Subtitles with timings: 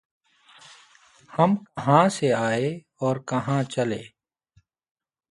[1.33, 2.69] ہم کہاں سے آئے
[3.01, 4.01] اور کہاں چلے؟